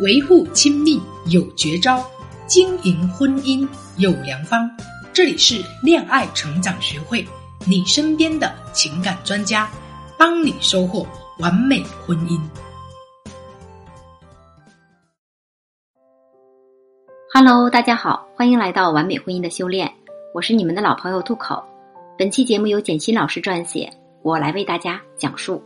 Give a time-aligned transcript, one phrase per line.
[0.00, 2.04] 维护亲密有绝招，
[2.46, 4.70] 经营婚姻有良方。
[5.10, 7.24] 这里是恋爱成长学会，
[7.66, 9.70] 你身边的情感专家，
[10.18, 11.06] 帮你收获
[11.38, 12.38] 完美婚姻。
[17.32, 19.90] Hello，大家好，欢迎来到完美婚姻的修炼，
[20.34, 21.64] 我是你们的老朋友渡口。
[22.18, 23.90] 本期节目由简心老师撰写，
[24.20, 25.62] 我来为大家讲述。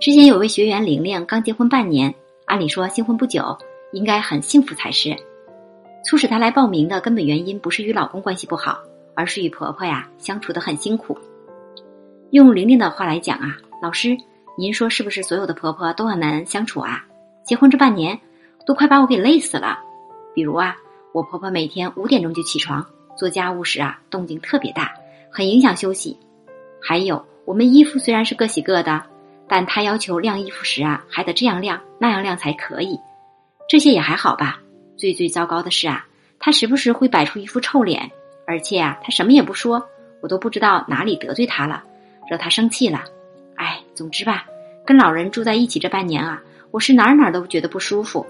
[0.00, 2.12] 之前有位学员玲玲刚结婚半年。
[2.48, 3.58] 按理说新婚不久
[3.92, 5.14] 应该很幸福才是，
[6.04, 8.80] 促使她来报名的根本原因不是与老公关系不好，
[9.14, 11.16] 而是与婆婆呀相处的很辛苦。
[12.30, 14.16] 用玲玲的话来讲啊，老师，
[14.56, 17.04] 您说是不是所有的婆婆都很难相处啊？
[17.44, 18.18] 结婚这半年
[18.66, 19.78] 都快把我给累死了。
[20.34, 20.74] 比如啊，
[21.12, 22.86] 我婆婆每天五点钟就起床
[23.16, 24.94] 做家务时啊，动静特别大，
[25.30, 26.16] 很影响休息。
[26.80, 29.02] 还有我们衣服虽然是各洗各的。
[29.48, 32.98] 但他要求晾衣服时啊，还得这样晾那样晾才可以。
[33.68, 34.60] 这些也还好吧。
[34.96, 36.06] 最最糟糕的是啊，
[36.38, 38.10] 他时不时会摆出一副臭脸，
[38.46, 39.82] 而且啊，他什么也不说，
[40.20, 41.82] 我都不知道哪里得罪他了，
[42.28, 43.04] 惹他生气了。
[43.54, 44.46] 哎，总之吧，
[44.84, 48.26] 跟老人住在一起这半年啊，我是哪儿哪儿都觉得不舒服。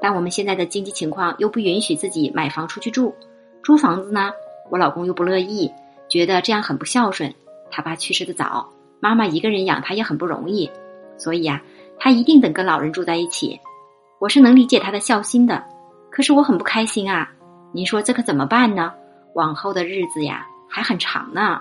[0.00, 3.14] 但我们现在的经济情况又不允许自己买房出去住，
[3.62, 4.30] 租房子呢，
[4.70, 5.70] 我老公又不乐意，
[6.08, 7.34] 觉得这样很不孝顺。
[7.70, 8.70] 他爸去世的早。
[9.00, 10.70] 妈妈一个人养他也很不容易，
[11.16, 11.62] 所以呀，
[11.98, 13.58] 他一定得跟老人住在一起。
[14.18, 15.62] 我是能理解他的孝心的，
[16.10, 17.30] 可是我很不开心啊！
[17.72, 18.92] 您说这可怎么办呢？
[19.34, 21.60] 往后的日子呀还很长呢。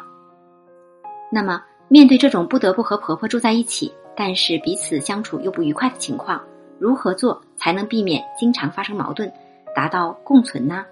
[1.30, 6.42] 那么，面对这种不得不和婆婆住在一起，但是彼此相处又不愉快的情况，
[6.80, 9.30] 如何做才能避免经常发生矛盾，
[9.76, 10.86] 达到共存呢？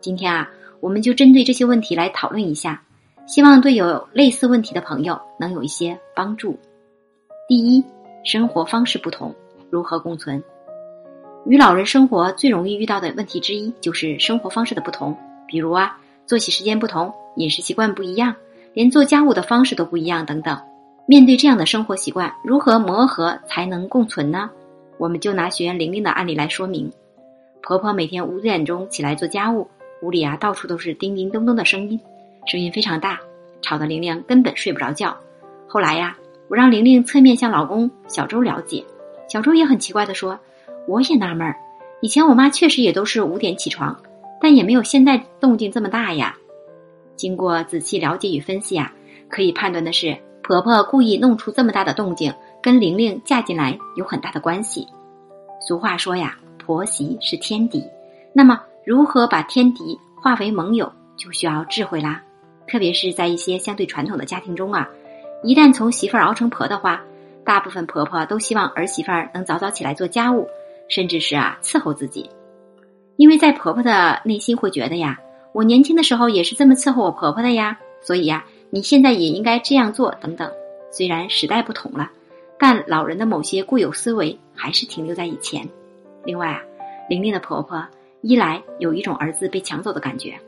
[0.00, 2.80] 今天啊，我们就针对这些问题来讨论一下。
[3.28, 6.58] 希望对有类似问题的朋友能有一些帮助。
[7.46, 7.84] 第一，
[8.24, 9.34] 生活方式不同，
[9.68, 10.42] 如何共存？
[11.44, 15.14] 与老人生活最容易遇到的问题之一就是生活方式的不同，
[15.46, 18.34] 比如啊，作息时间不同，饮食习惯不一样，
[18.72, 20.58] 连做家务的方式都不一样等等。
[21.04, 24.50] 面对这样的生活习惯，如何磨合才能共存呢？
[24.96, 26.90] 我们就拿学员玲玲的案例来说明。
[27.60, 29.68] 婆婆每天五点钟起来做家务，
[30.00, 32.00] 屋里啊到处都是叮叮咚咚的声音。
[32.46, 33.20] 声音非常大，
[33.62, 35.16] 吵得玲玲根本睡不着觉。
[35.66, 36.16] 后来呀，
[36.48, 38.84] 我让玲玲侧面向老公小周了解，
[39.28, 40.38] 小周也很奇怪的说
[40.88, 41.56] ：“我也纳闷儿，
[42.00, 44.00] 以前我妈确实也都是五点起床，
[44.40, 46.36] 但也没有现在动静这么大呀。”
[47.16, 48.92] 经过仔细了解与分析啊，
[49.28, 52.32] 可以判断的是，婆婆故意弄出这么大的动静，
[52.62, 54.86] 跟玲玲嫁进来有很大的关系。
[55.60, 57.84] 俗话说呀，婆媳是天敌，
[58.32, 62.22] 那么如何把天敌化为盟友，就需要智慧啦。
[62.68, 64.88] 特别是在一些相对传统的家庭中啊，
[65.42, 67.02] 一旦从媳妇儿熬成婆的话，
[67.44, 70.46] 大部分婆婆都希望儿媳妇儿能早早起来做家务，
[70.88, 72.28] 甚至是啊伺候自己，
[73.16, 75.18] 因为在婆婆的内心会觉得呀，
[75.52, 80.50] 我年轻的时候也是这么伺候我婆婆的呀，所以呀，你现在也应该这样做等等。
[80.90, 82.10] 虽然时代不同了，
[82.58, 85.66] 但老人的某些固有思维还是停留在以前。
[86.24, 86.62] 另外啊，
[87.08, 87.82] 玲玲的婆婆
[88.20, 90.38] 一来有一种儿子被抢走的感觉。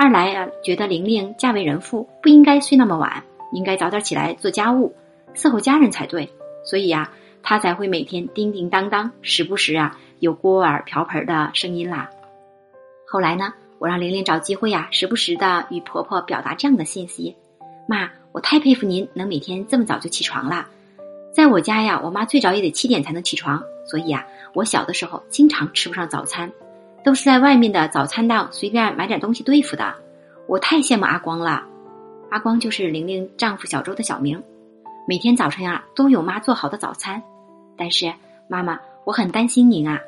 [0.00, 4.94] 二来啊，觉得玲玲嫁为人妇不应该睡那么晚，应该早点起来做家务，
[5.34, 6.32] 伺候家人才对。
[6.64, 7.10] 所以呀，
[7.42, 12.08] 她才会每天叮叮当当，时不时啊有锅碗瓢盆的声音啦。
[13.08, 17.34] 后来呢，我让玲玲找机会呀，时不时的与婆婆表达这样的信息：
[17.88, 20.68] 妈，我太佩服您能每天这么早就起床了。
[21.32, 26.52] 在我家呀，我妈最早也得七点才能起床，所以啊，我小的时候经常吃不上早餐。
[27.04, 29.94] 都是在外面的早餐档随便买点东西对付的，
[30.46, 31.64] 我太羡慕阿光了。
[32.30, 34.42] 阿光就是玲玲丈夫小周的小名。
[35.06, 37.22] 每天早晨啊都有妈做好的早餐。
[37.76, 38.12] 但是
[38.48, 39.98] 妈妈，我很担心您啊。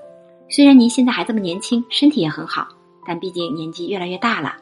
[0.49, 2.69] 虽然您现在还这么年轻，身体也很好，
[3.07, 4.57] 但毕竟年纪越来越大了。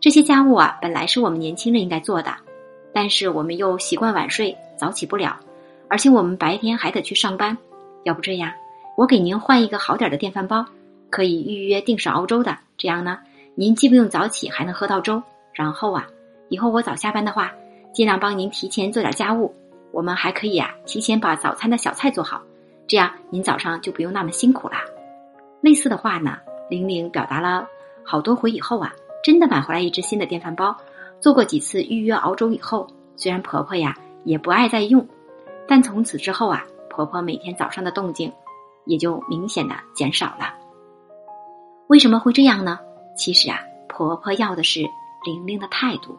[0.00, 2.34] 这些家务啊本来是我们年轻人应该做的，
[2.92, 5.38] 但是我们又习惯晚睡，早起不了，
[5.88, 7.56] 而且我们白天还得去上班。
[8.02, 8.50] 要不这样，
[8.96, 10.64] 我给您换一个好点的电饭煲。
[11.14, 13.20] 可以预约定时熬粥的，这样呢，
[13.54, 15.22] 您既不用早起，还能喝到粥。
[15.52, 16.08] 然后啊，
[16.48, 17.52] 以后我早下班的话，
[17.92, 19.54] 尽量帮您提前做点家务。
[19.92, 22.42] 我们还可以啊，提前把早餐的小菜做好，
[22.88, 24.80] 这样您早上就不用那么辛苦啦。
[25.60, 26.38] 类似的话呢，
[26.68, 27.64] 玲玲表达了
[28.02, 30.76] 好多回以后啊，真的买回来一只新的电饭煲。
[31.20, 35.06] 做过几次预约熬粥以后，虽然婆婆呀也不爱再用，
[35.68, 38.32] 但从此之后啊，婆婆每天早上的动静
[38.84, 40.63] 也就明显的减少了。
[41.86, 42.78] 为什么会这样呢？
[43.14, 44.80] 其实啊，婆婆要的是
[45.24, 46.18] 玲玲的态度。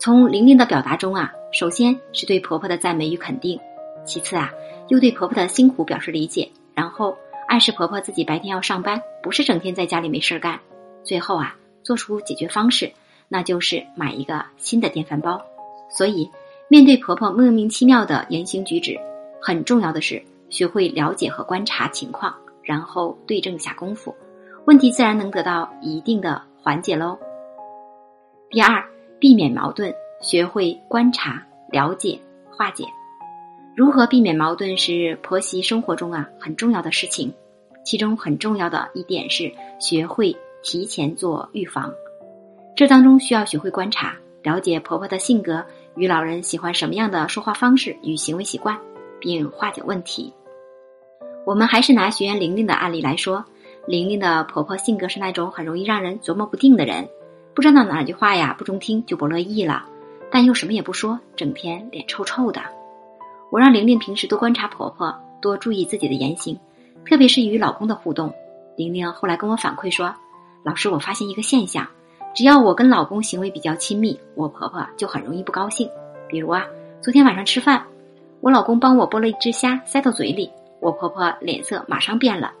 [0.00, 3.58] 从玲玲的表达中啊，首先是对婆婆的赞美与肯定，
[4.04, 4.50] 其次啊，
[4.88, 7.16] 又对婆婆的辛苦表示理解，然后
[7.46, 10.60] 暗示婆婆自己白天要上班，不是整天在家里没事干。
[11.04, 12.92] 最后啊，做出解决方式，
[13.28, 15.40] 那就是买一个新的电饭煲。
[15.88, 16.30] 所以，
[16.68, 18.98] 面对婆婆莫名其妙的言行举止，
[19.40, 24.14] 很重要的是学会了解和观察情况，然后对症下功夫，
[24.68, 27.18] 问题自然能得到一定的缓解喽。
[28.50, 28.84] 第二，
[29.18, 32.20] 避免矛盾，学会观察、了解、
[32.50, 32.84] 化解。
[33.74, 37.32] 如何避免矛盾是婆媳生活中啊很重要的事情，
[37.82, 39.50] 其中很重要的一点是
[39.80, 41.90] 学会提前做预防。
[42.76, 45.64] 这当中需要学会观察，了解婆婆的性格
[45.96, 48.78] 与老人喜欢什么样的说话方式与行为习惯，
[49.18, 50.30] 并化解问题。
[51.46, 53.42] 我们还是拿学员玲玲的案例来说，
[53.88, 57.08] 玲玲的婆婆性格是那种很容易让人琢磨不定的人，
[57.54, 59.86] 不知道哪句话呀不中听就不乐意了，
[60.30, 62.60] 但又什么也不说，整天脸臭臭的。
[63.50, 66.58] 我让玲玲平时多观察婆婆，多注意自己的言行，
[67.06, 68.30] 特别是与老公的互动。
[68.76, 70.14] 玲玲后来跟我反馈说
[70.62, 71.88] ：“老师，我发现一个现象，
[72.34, 75.88] 只要我跟老公行为比较亲密，我婆婆就很容易不高兴。
[76.28, 76.66] 比如啊，
[77.00, 77.82] 昨天晚上吃饭，
[78.42, 82.52] 我老公帮我剥了一只虾塞到嘴里，我婆婆脸色马上变了。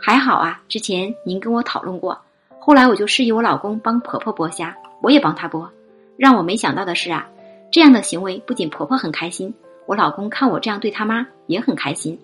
[0.00, 2.18] 还好啊，之前您跟我讨论过，
[2.58, 5.68] 后来我就示意我老公帮婆婆剥虾，我也帮他剥。
[6.16, 7.28] 让我没想到的是啊，
[7.70, 9.52] 这样的行为不仅婆婆很开心。”
[9.86, 12.18] 我老公看我这样对他妈也很开心，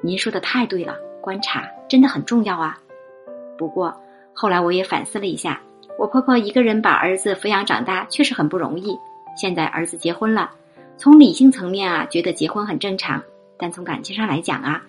[0.00, 2.76] 您说的太对了，观察真的很重要啊。
[3.56, 3.94] 不过
[4.32, 5.60] 后来我也反思了一下，
[5.96, 8.98] 我婆婆一个人把儿子抚养长大确实很不容易。
[9.36, 10.50] 现在儿子结婚了，
[10.96, 13.22] 从理性层面啊觉得结婚很正常，
[13.56, 14.82] 但从感情上来讲啊，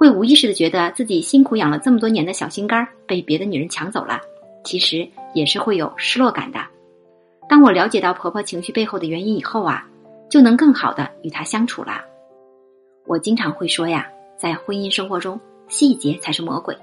[0.00, 4.18] 会无意识的觉得自己辛苦养了这么多年的小心肝儿被别的女人抢走了，
[4.64, 6.58] 其实也是会有失落感的。
[7.46, 9.86] 当我了解到婆婆情绪背后的原因以后啊。
[10.30, 12.04] 就能更好的与她相处了。
[13.04, 14.06] 我经常会说呀，
[14.38, 16.78] 在婚姻生活中，细节才是魔鬼，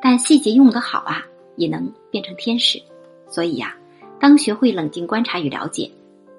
[0.00, 1.26] 但细节用得好啊，
[1.56, 2.80] 也能变成天使。
[3.26, 3.74] 所以呀，
[4.20, 5.90] 当学会冷静观察与了解，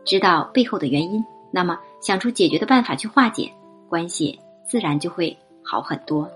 [0.05, 1.21] 知道背后的原因，
[1.51, 3.51] 那么想出解决的办法去化解，
[3.89, 6.29] 关系自然就会好很多。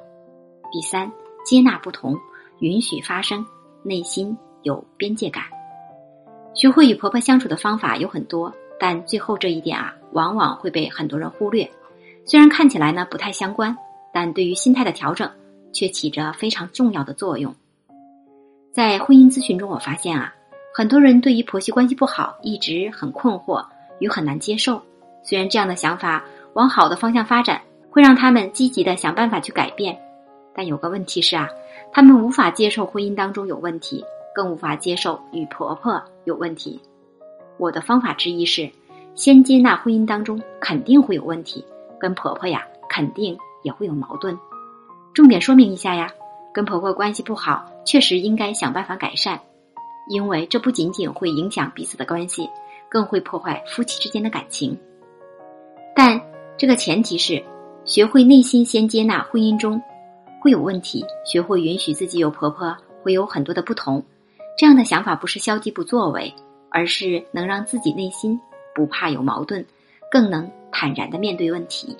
[0.71, 1.11] 第三，
[1.45, 2.17] 接纳不同，
[2.59, 3.45] 允许发生，
[3.83, 5.43] 内心有边界感。
[6.53, 8.53] 学会与婆婆相处的方法有很多。
[8.79, 11.67] 但最后这一点啊，往往会被很多人忽略。
[12.25, 13.75] 虽然看起来呢不太相关，
[14.13, 15.27] 但对于心态的调整
[15.73, 17.55] 却起着非常重要的作用。
[18.71, 20.31] 在婚姻咨询中，我发现啊，
[20.75, 23.65] 很多人对于婆媳关系不好一直很困惑
[23.99, 24.79] 与很难接受。
[25.23, 27.59] 虽然这样的想法往好的方向发展，
[27.97, 29.99] 会让他们积极的想办法去改变，
[30.53, 31.49] 但有个问题是啊，
[31.91, 34.05] 他们无法接受婚姻当中有问题，
[34.35, 36.79] 更无法接受与婆婆有问题。
[37.57, 38.69] 我的方法之一是，
[39.15, 41.65] 先接纳婚姻当中肯定会有问题，
[41.99, 44.37] 跟婆婆呀肯定也会有矛盾。
[45.15, 46.13] 重点说明一下呀，
[46.53, 49.39] 跟婆婆关系不好，确实应该想办法改善，
[50.07, 52.47] 因为这不仅仅会影响彼此的关系，
[52.89, 54.77] 更会破坏夫妻之间的感情。
[55.95, 56.21] 但
[56.59, 57.43] 这个前提是，
[57.87, 59.81] 学会内心先接纳婚姻中
[60.39, 64.03] 会有问题，学会允许自己有婆婆会有很多的不同。
[64.55, 66.31] 这样的想法不是消极不作为。
[66.69, 68.37] 而是能让自己内心
[68.75, 69.65] 不怕有矛盾，
[70.11, 71.95] 更能坦然的面对问题。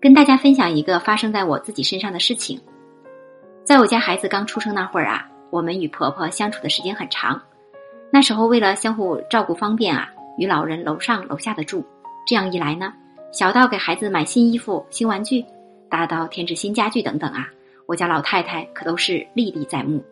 [0.00, 2.60] 跟大家分享一个发生在我自己身上的事情。
[3.64, 7.40] 在我家孩子刚出生那会儿啊，我们与婆婆相处的时间很长。
[8.12, 11.84] 那时候为了相互照顾方便啊，与老人楼上楼下的住。
[12.26, 12.92] 这样一来呢，
[13.32, 15.44] 小到给孩子买新衣服、新玩具，
[15.88, 17.48] 大到添置新家具等等啊，
[17.86, 20.02] 我家老太太可都是历历在目。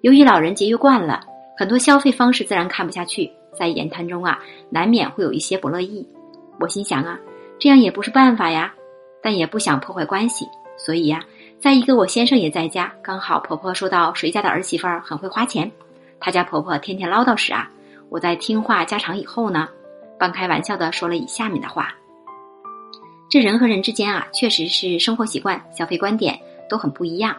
[0.00, 1.24] 由于老人节约惯了。
[1.58, 6.08] 很多消费方式自然看不下去，在言谈中啊，难免会有一些不乐意。
[6.58, 7.20] 我心想啊，
[7.58, 8.72] 这样也不是办法呀，
[9.22, 10.46] 但也不想破坏关系，
[10.78, 11.22] 所以呀，
[11.60, 15.70] 在一个我先生也在家，刚好婆婆说到谁家的儿媳妇儿很会花钱，
[16.18, 17.70] 她家婆婆天天唠叨时啊，
[18.08, 19.68] 我在听话家常以后呢，
[20.18, 21.94] 半开玩笑的说了以下面的话：
[23.30, 27.34] 这人和人之间啊，确实是生活习惯、消费观点都很不一样。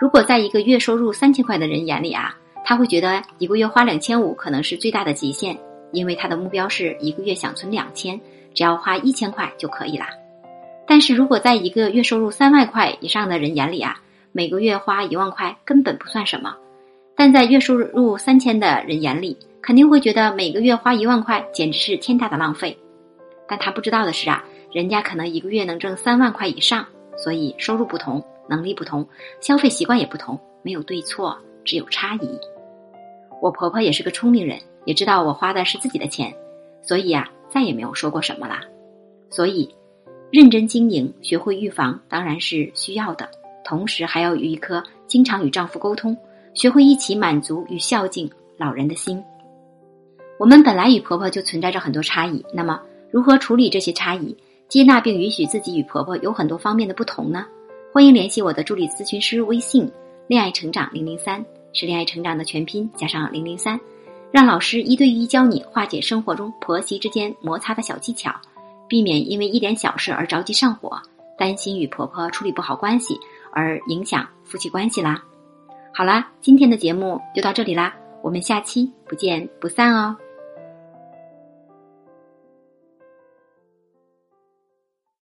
[0.00, 2.34] 如果在一个月收入三千块的人眼里啊。
[2.66, 5.54] 他会觉得一个月花两千五可能是最大的极限，
[5.92, 8.18] 因为他的目标是一个月想存两千，
[8.54, 10.06] 只要花一千块就可以了。
[10.86, 14.00] 但是如果在一个月收入三万块以上的人眼里啊，
[14.32, 16.52] 每个月花一万块根本不算什么；
[17.14, 22.74] 但在月收入三千的人眼里，肯定会觉得每个月花一万块简直是天大的浪费。
[23.46, 24.42] 但他不知道的是啊，
[24.74, 26.84] 人家可能一个月能挣三万块以上，
[27.16, 29.06] 所以收入不同，能力不同，
[29.40, 32.28] 消费习惯也不同，没有对错，只有差异。
[33.40, 36.34] 我婆婆也是个聪明人，也知道我花的是自己的钱，
[36.82, 38.62] 所以呀，再也没有说过什么了。
[39.30, 39.72] 所以，
[40.32, 43.30] 认真经营，学会预防，当然是需要的。
[43.64, 46.16] 同时还要有一颗经常与丈夫沟通、
[46.52, 48.28] 学会一起满足与孝敬
[48.58, 49.22] 老人的心。
[50.36, 54.36] 我们本来与婆婆就存在着很多差异，那么如何处理这些差异，
[54.74, 57.46] 接纳并允许自己与婆婆有很多方面的不同呢？
[57.92, 59.88] 欢迎联系我的助理咨询师微信
[60.26, 63.78] “恋爱成长零零三”，是恋爱成长的全拼加上零零三，
[64.32, 68.34] 让老师一对一教你化解生活中婆媳之间摩擦的小技巧，
[68.88, 71.00] 避免因为一点小事而着急上火，
[71.38, 73.16] 担心与婆婆处理不好关系
[73.52, 75.22] 而影响夫妻关系啦。
[75.92, 80.16] 好啦，今天的节目就到这里啦，我们下期不见不散哦。